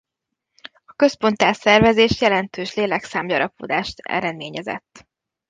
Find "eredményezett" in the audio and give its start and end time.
3.99-5.07